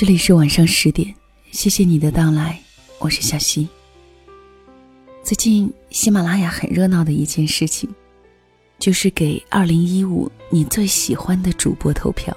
[0.00, 1.14] 这里是晚上十点，
[1.52, 2.58] 谢谢你的到来，
[3.00, 3.68] 我是小溪。
[5.22, 7.86] 最近喜马拉雅很热闹的一件事情，
[8.78, 12.34] 就是给二零一五你最喜欢的主播投票。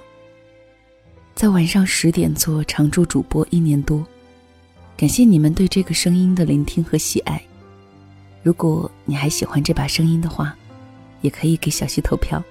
[1.36, 4.06] 在晚上十点做常驻主播一年多，
[4.98, 7.42] 感谢你们对这个声音的聆听和喜爱。
[8.42, 10.54] 如果你还喜欢这把声音的话，
[11.22, 12.44] 也可以给小溪投票。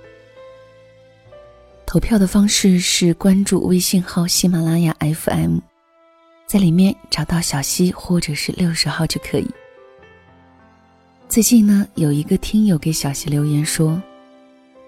[1.92, 5.58] 投票的方式是关注微信号喜马拉雅 FM，
[6.46, 9.46] 在里面找到小溪或者是六十号就可以。
[11.28, 14.02] 最近呢，有一个听友给小溪留言说，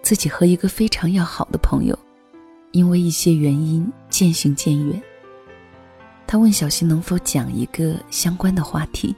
[0.00, 1.98] 自己和一个非常要好的朋友，
[2.72, 5.02] 因为一些原因渐行渐远。
[6.26, 9.14] 他问小溪能否讲一个相关的话题。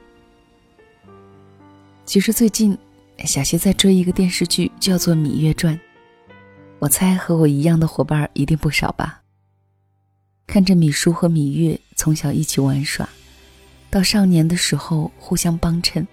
[2.05, 2.77] 其实最近，
[3.25, 5.73] 小溪在追一个电视剧，叫做《芈月传》。
[6.79, 9.23] 我猜和我一样的伙伴一定不少吧。
[10.47, 13.09] 看着米叔和芈月从小一起玩耍，
[13.91, 16.07] 到少年的时候互相帮衬，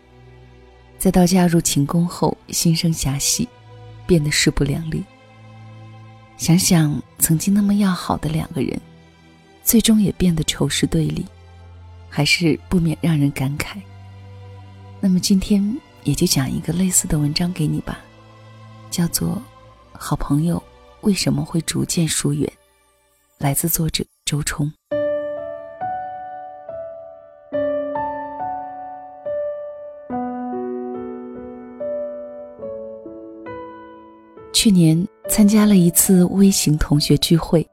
[0.98, 3.48] 再到嫁入秦宫后心生遐隙，
[4.08, 5.04] 变得势不两立。
[6.38, 8.80] 想想曾经那么要好的两个人，
[9.64, 11.26] 最终也变得仇视对立，
[12.10, 13.78] 还是不免让人感慨。
[15.00, 18.00] 那么今天也就讲一个类似的文章给你吧，
[18.90, 19.42] 叫做。
[19.96, 20.62] 好朋友
[21.02, 22.52] 为什么会逐渐疏远？
[23.38, 24.72] 来自作者周冲。
[34.52, 37.68] 去年参加了一次微型同学聚会，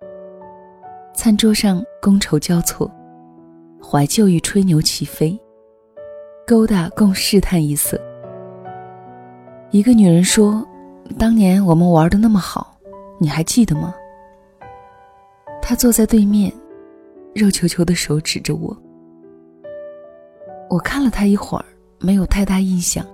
[1.14, 2.90] 餐桌上觥筹交错，
[3.82, 5.38] 怀旧与吹牛齐飞，
[6.46, 8.00] 勾搭共试探一色。
[9.70, 10.66] 一个女人说。
[11.18, 12.76] 当年我们玩的那么好，
[13.18, 13.94] 你还记得吗？
[15.60, 16.52] 他坐在对面，
[17.34, 18.76] 肉球球的手指着我。
[20.68, 21.64] 我看了他一会儿，
[21.98, 23.04] 没有太大印象，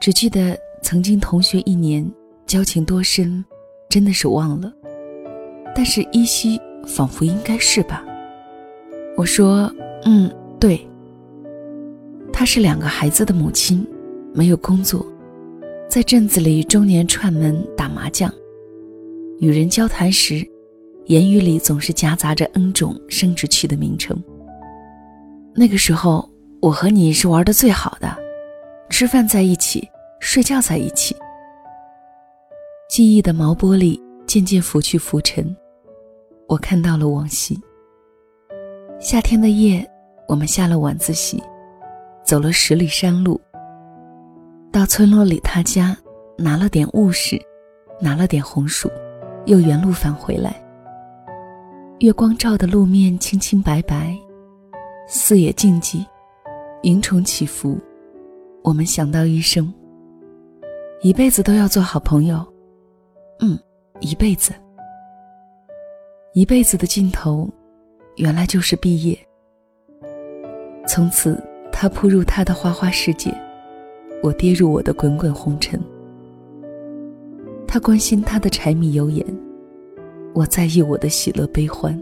[0.00, 2.08] 只记得曾经同学一年，
[2.46, 3.44] 交情多深，
[3.88, 4.72] 真的是忘了。
[5.74, 8.04] 但是依稀仿佛应该是吧。
[9.16, 9.72] 我说
[10.04, 10.86] ：“嗯，对。”
[12.32, 13.86] 她是两个孩子的母亲，
[14.34, 15.06] 没有工作。
[15.90, 18.32] 在镇子里，中年串门打麻将，
[19.40, 20.48] 与人交谈时，
[21.06, 24.16] 言语里总是夹杂着 N 种生殖器的名称。
[25.52, 26.30] 那个时候，
[26.62, 28.16] 我和你是玩的最好的，
[28.88, 29.82] 吃饭在一起，
[30.20, 31.16] 睡觉在一起。
[32.88, 35.44] 记忆的毛玻璃渐渐浮去浮尘，
[36.46, 37.58] 我看到了往昔。
[39.00, 39.84] 夏天的夜，
[40.28, 41.42] 我们下了晚自习，
[42.24, 43.40] 走了十里山路。
[44.72, 45.96] 到村落里他家，
[46.38, 47.36] 拿了点物事，
[48.00, 48.88] 拿了点红薯，
[49.46, 50.62] 又原路返回来。
[51.98, 54.16] 月光照的路面清清白白，
[55.08, 56.06] 四野静寂，
[56.82, 57.76] 萤虫起伏。
[58.62, 59.72] 我们想到一生，
[61.02, 62.46] 一辈子都要做好朋友。
[63.40, 63.58] 嗯，
[63.98, 64.52] 一辈子，
[66.32, 67.50] 一辈子的尽头，
[68.16, 69.18] 原来就是毕业。
[70.86, 71.42] 从此，
[71.72, 73.34] 他扑入他的花花世界。
[74.22, 75.80] 我跌入我的滚滚红尘。
[77.66, 79.24] 他关心他的柴米油盐，
[80.34, 81.98] 我在意我的喜乐悲欢。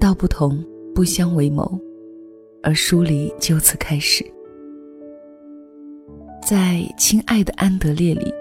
[0.00, 1.78] 道不同不相为谋，
[2.62, 4.24] 而疏离就此开始。
[6.44, 8.34] 在《亲爱的安德烈》里，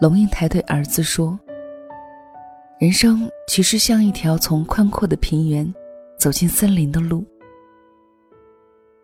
[0.00, 1.38] 龙应台对儿子说
[2.80, 5.70] ：“人生其实像一条从宽阔的平原
[6.18, 7.22] 走进森林的路，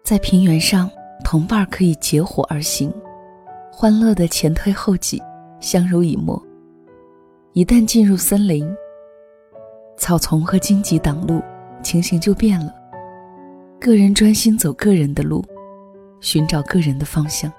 [0.02, 0.90] 在平原上。”
[1.24, 2.92] 同伴可以结伙而行，
[3.70, 5.22] 欢乐的前推后挤，
[5.60, 6.40] 相濡以沫。
[7.52, 8.66] 一旦进入森林，
[9.96, 11.42] 草丛和荆棘挡路，
[11.82, 12.72] 情形就变了。
[13.80, 15.44] 个人专心走个人的路，
[16.20, 17.52] 寻找个人的方向。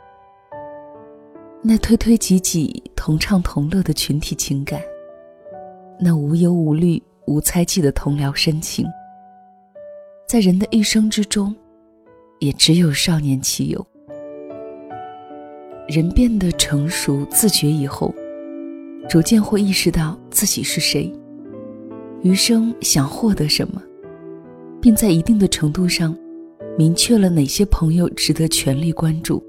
[1.61, 4.81] 那推推挤挤、同唱同乐的群体情感，
[5.99, 8.87] 那无忧无虑、无猜忌的同僚深情，
[10.27, 11.55] 在人的一生之中。
[12.39, 13.85] 也只有少年期有。
[15.87, 18.13] 人变得成熟、自觉以后，
[19.07, 21.11] 逐渐会意识到自己是谁，
[22.21, 23.81] 余生想获得什么，
[24.81, 26.15] 并在一定的程度上，
[26.77, 29.43] 明确了哪些朋友值得全力关注，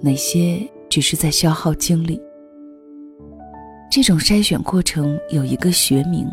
[0.00, 0.60] 哪些
[0.90, 2.20] 只是在消耗精力。
[3.90, 6.28] 这种筛选过程有一个学名，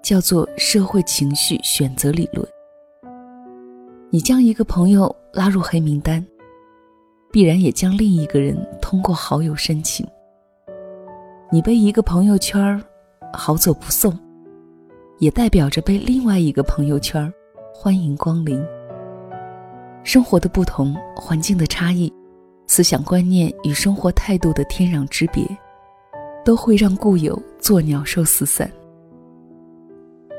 [0.00, 2.46] 叫做社会情绪选择理论。
[4.10, 6.24] 你将一个朋友拉入黑名单，
[7.30, 10.06] 必然也将另一个人通过好友申请。
[11.52, 12.82] 你被一个朋友圈
[13.34, 14.18] 好走不送，
[15.18, 17.30] 也代表着被另外一个朋友圈
[17.74, 18.64] 欢迎光临。
[20.04, 22.10] 生活的不同，环境的差异，
[22.66, 25.44] 思想观念与生活态度的天壤之别，
[26.46, 28.70] 都会让故友作鸟兽四散。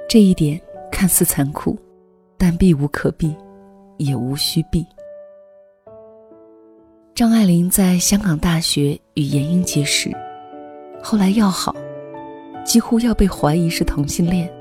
[0.10, 0.60] 这一点
[0.92, 1.77] 看似残酷，
[2.36, 3.36] 但避无可避，
[4.00, 4.84] 也无需避。
[7.13, 10.10] 张爱玲在香港大学与严英结识，
[11.04, 11.75] 后来要好，
[12.66, 14.51] 几乎要被怀疑是同性恋。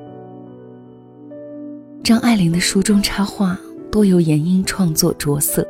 [2.05, 3.59] 张爱玲的书中插画
[3.91, 5.67] 多由严英创作着色，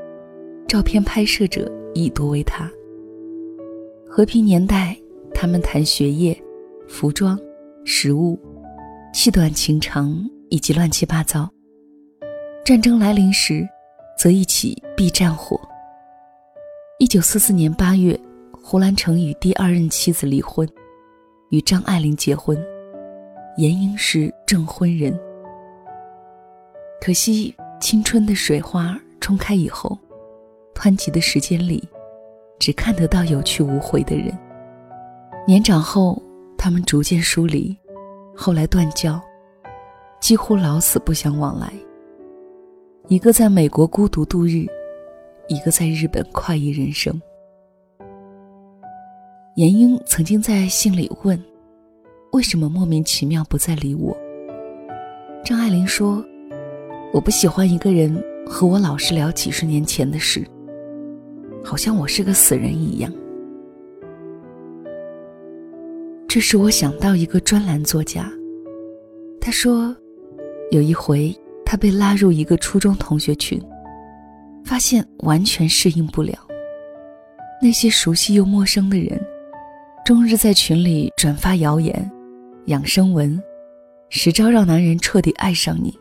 [0.67, 2.71] 照片拍摄者亦多为她。
[4.09, 4.97] 和平年代，
[5.35, 6.37] 他们谈学业、
[6.89, 7.39] 服装、
[7.85, 8.39] 食物。
[9.15, 10.15] 气短情长，
[10.49, 11.51] 以及乱七八糟。
[12.69, 13.67] 战争来临时，
[14.19, 15.59] 则一起避战火。
[16.99, 18.15] 一九四四年八月，
[18.63, 20.69] 胡兰成与第二任妻子离婚，
[21.49, 22.63] 与张爱玲结婚。
[23.57, 25.19] 严英是证婚人。
[27.01, 29.99] 可惜青春的水花冲开以后，
[30.75, 31.83] 湍急的时间里，
[32.59, 34.39] 只看得到有去无回的人。
[35.47, 36.23] 年长后，
[36.59, 37.75] 他们逐渐疏离。
[38.37, 39.19] 后来断交，
[40.21, 41.73] 几乎老死不相往来。
[43.09, 44.67] 一个在美国孤独度日，
[45.49, 47.19] 一个在日本快意人生。
[49.55, 51.43] 严英曾经在信里问
[52.33, 54.15] ：“为什么莫名其妙不再理我？”
[55.43, 56.23] 张爱玲说
[57.15, 60.47] ：“我不喜欢一个人和我老是聊几十年前的事，
[61.65, 63.11] 好像我是个死人一样。”
[66.29, 68.31] 这使我想到一个专栏作家。
[69.41, 69.97] 他说，
[70.71, 71.35] 有一回
[71.71, 73.63] 他被拉入一个初中同学群，
[74.65, 76.33] 发现完全适应不了。
[77.61, 79.21] 那些熟悉又陌生的人，
[80.03, 82.11] 终日在群里转发谣言、
[82.69, 83.39] 养生文，
[84.09, 85.95] 十招让男人彻底爱上你，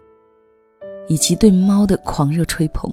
[1.10, 2.90] 以及对猫的狂热吹捧。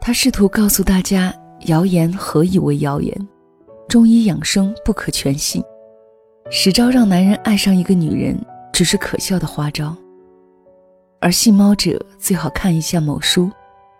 [0.00, 1.32] 他试图告诉大家，
[1.66, 3.16] 谣言何以为谣言？
[3.88, 5.62] 中医养生不可全信，
[6.50, 8.36] 十招让男人爱上一个女人
[8.72, 9.96] 只是可笑的花招。
[11.20, 13.50] 而信猫者最好看一下某书、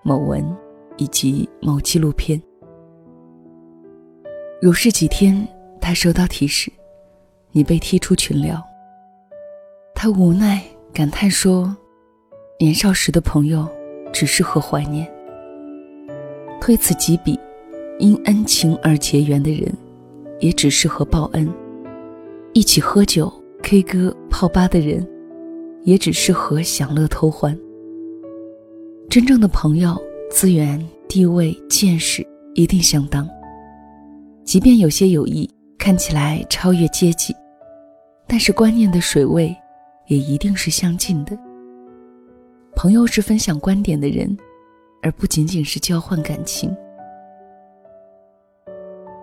[0.02, 0.44] 某文
[0.96, 2.40] 以及某纪录片。
[4.62, 5.46] 如是几天，
[5.80, 6.70] 他收到提示，
[7.52, 8.62] 你被踢出群聊。
[9.94, 10.62] 他无奈
[10.92, 11.76] 感叹说
[12.60, 13.66] ：“年少时的朋友，
[14.12, 15.06] 只适合怀念。”
[16.60, 17.38] 推此几笔。
[18.00, 19.76] 因恩情而结缘的人，
[20.38, 21.48] 也只适合报恩；
[22.52, 23.28] 一起喝酒、
[23.60, 25.04] K 歌、泡吧的人，
[25.88, 27.58] 也只适合享乐偷欢。
[29.08, 29.96] 真正的朋友，
[30.30, 32.22] 资源、地位、见识
[32.54, 33.26] 一定相当。
[34.44, 35.48] 即便有些友谊
[35.78, 37.34] 看起来超越阶级，
[38.26, 39.56] 但是观念的水位，
[40.08, 41.34] 也一定是相近的。
[42.76, 44.36] 朋友是分享观点的人，
[45.02, 46.70] 而不仅仅是交换感情。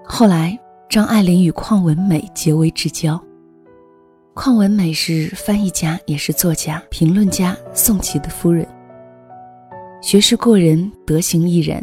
[0.03, 0.59] 后来，
[0.89, 3.23] 张爱玲与邝文美结为至交。
[4.35, 8.67] 邝文美是翻译家，也是作家、评论家宋琦的夫人，
[10.01, 11.81] 学识过人，德行亦然。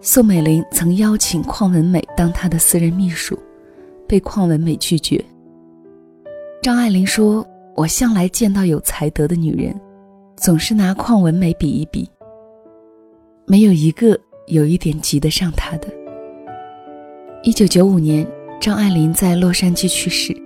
[0.00, 3.38] 宋美龄曾邀请邝文美当她的私人秘书，
[4.08, 5.24] 被邝文美拒绝。
[6.60, 7.46] 张爱玲说
[7.76, 9.80] ：“我向来见到有才德的女人，
[10.36, 12.10] 总是拿邝文美比一比，
[13.46, 14.18] 没有一个
[14.48, 15.86] 有一点及得上她的。”
[17.44, 18.26] 一九九五年，
[18.60, 20.36] 张爱玲在洛杉矶去世，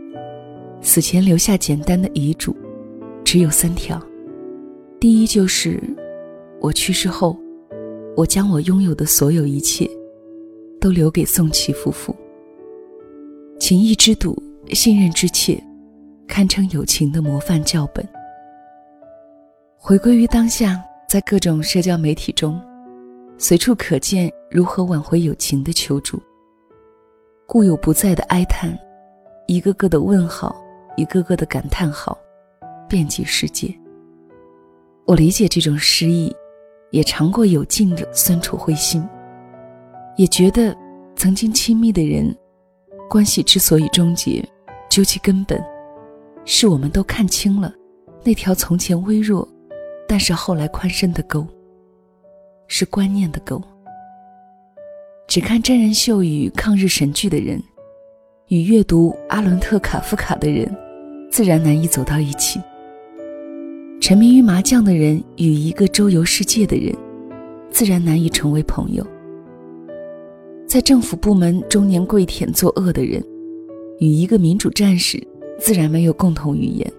[0.80, 2.54] 死前留下简单的遗嘱，
[3.24, 4.00] 只有三条。
[5.00, 5.80] 第一就是，
[6.60, 7.38] 我去世后，
[8.16, 9.88] 我将我拥有的所有一切，
[10.80, 12.14] 都留给宋琦夫妇。
[13.60, 15.62] 情义之笃，信任之切，
[16.26, 18.06] 堪称友情的模范教本。
[19.76, 22.60] 回归于当下，在各种社交媒体中，
[23.36, 26.20] 随处可见如何挽回友情的求助。
[27.46, 28.76] 故友不在的哀叹，
[29.46, 30.54] 一个个的问号，
[30.98, 32.18] 一个个的感叹号，
[32.88, 33.72] 遍及世界。
[35.06, 36.34] 我理解这种失意，
[36.90, 39.08] 也尝过有劲的酸楚灰心，
[40.16, 40.76] 也觉得
[41.14, 42.36] 曾经亲密的人，
[43.08, 44.44] 关系之所以终结，
[44.90, 45.62] 究其根本，
[46.44, 47.72] 是我们都看清了
[48.24, 49.48] 那条从前微弱，
[50.08, 51.46] 但是后来宽深的沟，
[52.66, 53.62] 是观念的沟。
[55.28, 57.62] 只看真人秀与抗日神剧的人，
[58.48, 60.74] 与阅读阿伦特·卡夫卡的人，
[61.30, 62.60] 自然难以走到一起。
[64.00, 66.94] 沉迷于麻将的人与一个周游世界的人，
[67.70, 69.06] 自然难以成为朋友。
[70.66, 73.22] 在政府部门中年跪舔作恶的人，
[73.98, 75.22] 与一个民主战士，
[75.58, 76.90] 自然没有共同语言。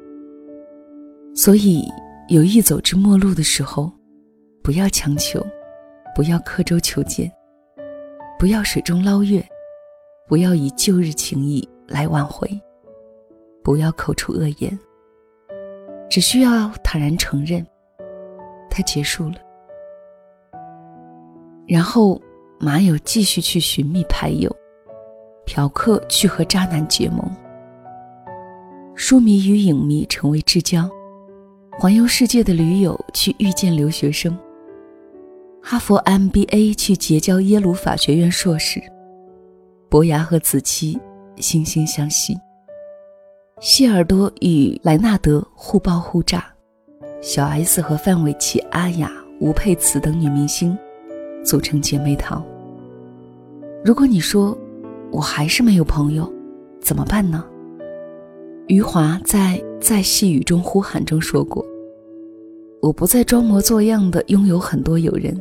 [1.35, 1.83] 所以，
[2.27, 3.91] 有意走至陌路的时候，
[4.61, 5.45] 不要强求，
[6.15, 7.31] 不要刻舟求剑，
[8.37, 9.43] 不要水中捞月，
[10.27, 12.49] 不要以旧日情谊来挽回，
[13.69, 14.79] 不要口出恶言，
[16.09, 17.63] 只需要坦然承认，
[18.67, 19.35] 它结束了。
[21.67, 22.19] 然后，
[22.59, 24.51] 马友继续去寻觅牌友，
[25.45, 27.19] 嫖客去和渣男结盟，
[28.95, 30.89] 书迷与影迷成为至交，
[31.79, 34.35] 环游世界的驴友去遇见留学生，
[35.61, 38.81] 哈佛 MBA 去结交耶鲁法学院硕士，
[39.91, 40.99] 伯牙和子期
[41.37, 42.35] 惺惺相惜，
[43.61, 46.45] 希尔多与莱纳德互爆互炸，
[47.21, 49.11] 小 S 和范玮琪、阿雅、
[49.41, 50.77] 吴佩慈等女明星。
[51.43, 52.41] 组成姐妹淘。
[53.83, 54.57] 如果你说
[55.11, 56.31] 我还是没有朋友，
[56.81, 57.45] 怎么办呢？
[58.67, 61.65] 余华在《在细雨中呼喊》中说过
[62.81, 65.37] ：“我不再装模作样的拥有很多友人，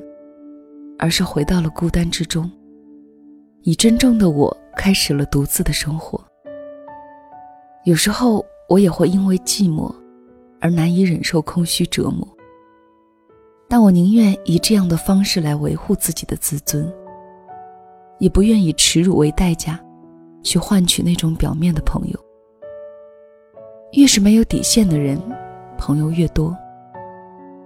[0.99, 2.51] 而是回到了孤单之中，
[3.63, 6.25] 以真正的我开始了独自的生活。
[7.89, 9.91] 有时候我也会因为寂寞
[10.61, 12.29] 而难以忍受空虚折磨。”
[13.67, 16.87] 但我宁愿以这样的方式来维护自己的自尊，
[18.19, 19.81] 也不愿以耻辱为代价，
[20.43, 22.21] 去换取那种表面的朋友。
[23.93, 25.19] 越是没有底线的人，
[25.79, 26.55] 朋友越多。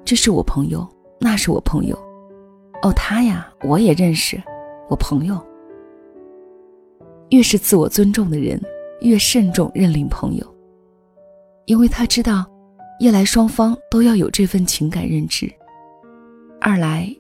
[0.04, 0.88] 这是我朋友，
[1.18, 1.98] 那是我朋友，
[2.82, 4.40] 哦，他呀，我也认识，
[4.88, 5.36] 我朋友。
[7.30, 8.60] 越是自我尊重的人，
[9.02, 10.54] 越慎重认领朋友，
[11.66, 12.46] 因为他知道，
[12.98, 15.52] 一来双方都要有这份情感认知。
[16.60, 17.14] 二来，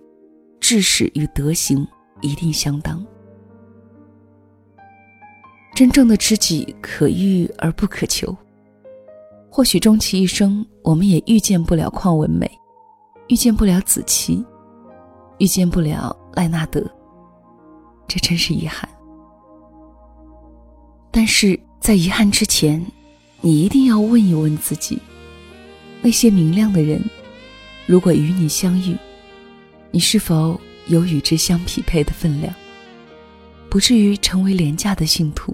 [0.60, 1.86] 知识与德行
[2.20, 3.04] 一定相当。
[5.74, 8.34] 真正的知己可遇而不可求。
[9.50, 12.50] 或许终其一生，我们也遇见不了邝文美，
[13.28, 14.44] 遇见不了子期，
[15.38, 16.82] 遇见不了赖纳德。
[18.06, 18.88] 这真是遗憾。
[21.10, 22.80] 但是在遗憾之前，
[23.40, 25.00] 你一定要问一问自己：
[26.00, 27.02] 那些明亮的人，
[27.86, 28.96] 如果与你相遇。
[29.90, 32.54] 你是否有与之相匹配的分量？
[33.68, 35.52] 不至于成为廉价的信徒，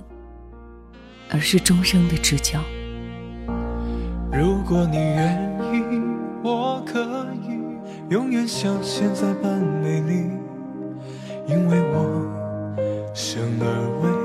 [1.31, 2.63] 而是终生的知交。
[4.31, 5.99] 如果你愿意，
[6.45, 7.59] 我可以
[8.11, 10.31] 永远像现在般美丽，
[11.49, 13.67] 因为我生而
[14.03, 14.18] 为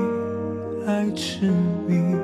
[0.86, 1.50] 爱痴
[1.86, 2.16] 迷。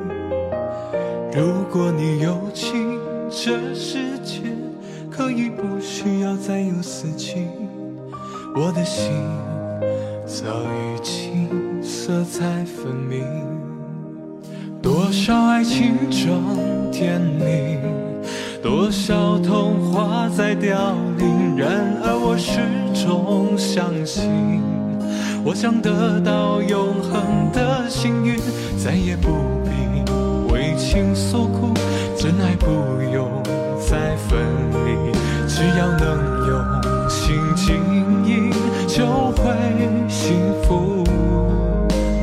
[1.32, 2.98] 如果你有情，
[3.30, 4.42] 这世界
[5.10, 7.46] 可以不需要再有四季。
[8.54, 9.12] 我的心
[10.26, 13.24] 早已经色彩分明，
[14.82, 16.42] 多少爱情装
[16.90, 17.78] 甜蜜，
[18.62, 21.56] 多少童话在凋零。
[21.56, 22.60] 然而我始
[23.04, 24.60] 终相信，
[25.42, 28.38] 我想得到永恒的幸运，
[28.78, 29.28] 再也不
[29.64, 29.70] 必
[30.52, 31.72] 为情所苦，
[32.16, 32.66] 真爱不
[33.12, 33.30] 用
[33.78, 34.38] 再分
[34.84, 35.12] 离，
[35.48, 37.76] 只要能用心经
[38.24, 38.50] 营。
[38.86, 39.54] 就会
[40.08, 41.04] 幸福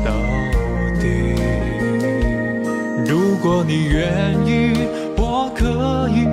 [0.04, 0.12] 到
[1.00, 1.34] 底。
[3.06, 6.24] 如果你愿意，我可以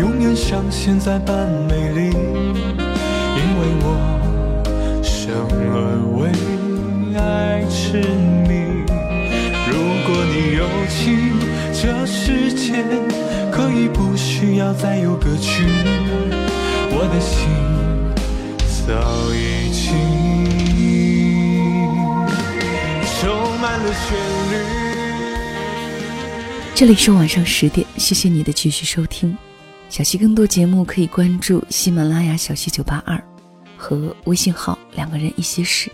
[0.00, 4.11] 永远像现在般美丽，因为我
[5.32, 5.80] 生而
[6.18, 6.28] 为
[7.18, 7.96] 爱痴
[8.46, 8.52] 迷。
[9.66, 9.72] 如
[10.04, 10.60] 果你有
[10.90, 11.00] 情，
[11.72, 12.84] 这世界
[13.50, 15.64] 可以不需要再有歌曲，
[16.90, 17.48] 我的心。
[18.86, 18.92] 早
[19.32, 19.82] 已经
[23.18, 24.12] 充满了旋
[24.50, 24.54] 律。
[26.74, 29.34] 这里是晚上十点，谢谢你的继续收听。
[29.88, 33.22] 小溪更多节目可以关注喜马拉雅小溪九八二
[33.82, 35.90] 和微信号两个人一些事。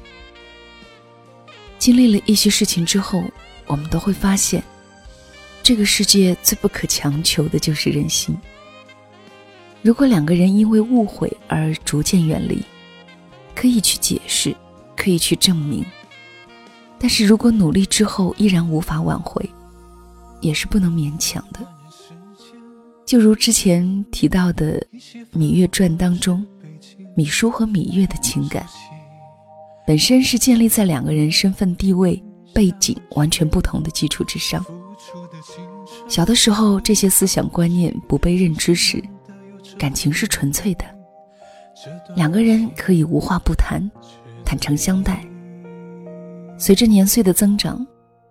[1.79, 3.25] 经历了一些事情之后，
[3.67, 4.63] 我们都会发现，
[5.63, 8.37] 这个世界最不可强求的就是人心。
[9.81, 12.63] 如果两个人因为误会而逐渐远离，
[13.55, 14.55] 可以去解释，
[14.95, 15.83] 可以去证明，
[16.99, 19.49] 但是如果努力之后依然无法挽回，
[20.43, 21.67] 也是不能勉强的。
[23.07, 24.79] 就如之前提到的
[25.33, 26.45] 《芈月传》当中，
[27.19, 28.65] 芈姝和芈月的情感，
[29.85, 32.23] 本身是建立在两个人身份地位、
[32.55, 34.65] 背景完全不同的基础之上。
[36.07, 39.03] 小的时候，这些思想观念不被认知时，
[39.77, 40.85] 感情是纯粹的。
[42.15, 43.91] 两个人可以无话不谈，
[44.45, 45.21] 坦诚相待。
[46.57, 47.85] 随着年岁的增长，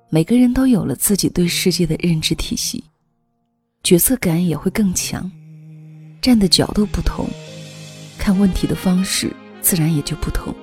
[0.10, 2.82] 每个人都有了自己对世界的认知体系，
[3.84, 5.29] 角色感也会更强，
[6.22, 7.27] 站的角度不同，
[8.18, 9.32] 看问题的方式
[9.62, 10.54] 自然也就不同。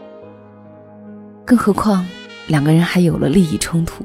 [1.46, 2.06] 更何况
[2.48, 4.04] 两个人还有了利益冲突，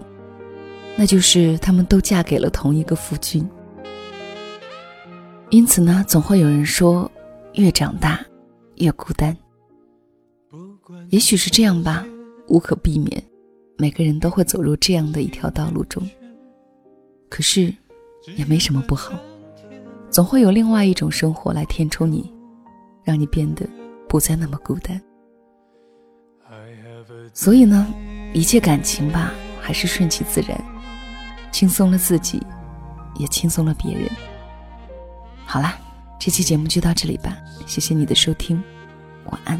[0.96, 3.48] 那就是他们都嫁给了同一个夫君。
[5.50, 7.10] 因此呢，总会有人说，
[7.54, 8.20] 越长大
[8.76, 9.36] 越孤单。
[11.10, 12.06] 也许是这样吧，
[12.48, 13.24] 无可避免，
[13.78, 16.08] 每个人都会走入这样的一条道路中。
[17.30, 17.74] 可是，
[18.36, 19.18] 也没什么不好，
[20.10, 22.32] 总会有另外一种生活来填充你，
[23.10, 23.68] 让你变得
[24.08, 25.02] 不再那么孤单。
[27.34, 27.92] 所以呢，
[28.34, 30.64] 一切感情吧，还是顺其自然，
[31.52, 32.40] 轻松了自己，
[33.16, 34.08] 也轻松了别人。
[35.44, 35.76] 好啦，
[36.20, 37.36] 这期节目就到这里吧，
[37.66, 38.62] 谢谢你的收听，
[39.26, 39.60] 晚安。